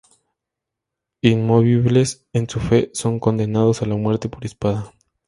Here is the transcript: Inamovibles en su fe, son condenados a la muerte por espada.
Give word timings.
Inamovibles 1.21 2.25
en 2.33 2.49
su 2.49 2.59
fe, 2.59 2.89
son 2.91 3.19
condenados 3.19 3.83
a 3.83 3.85
la 3.85 3.93
muerte 3.97 4.29
por 4.29 4.43
espada. 4.47 4.91